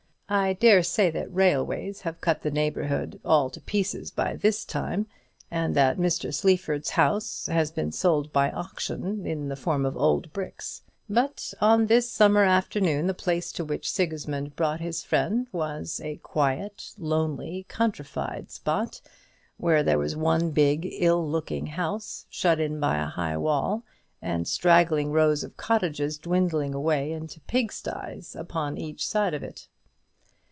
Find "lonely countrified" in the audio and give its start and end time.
17.03-18.49